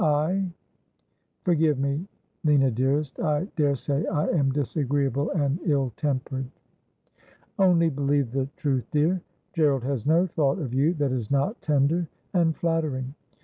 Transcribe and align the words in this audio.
I 0.03 0.51
Forgive 1.43 1.77
me, 1.77 2.07
Lina 2.43 2.71
dearest. 2.71 3.19
I 3.19 3.45
daresay 3.55 4.03
I 4.07 4.29
am 4.29 4.51
disagreeable 4.51 5.29
and 5.29 5.59
ill 5.63 5.93
tempered.'' 5.95 6.49
Only 7.59 7.91
believe 7.91 8.31
the 8.31 8.49
truth, 8.57 8.87
dear. 8.89 9.21
Gerald 9.53 9.83
has 9.83 10.07
no 10.07 10.25
thought 10.25 10.57
of 10.57 10.73
you 10.73 10.95
that 10.95 11.11
is 11.11 11.29
not 11.29 11.61
tender 11.61 12.07
and 12.33 12.55
flattering. 12.55 13.13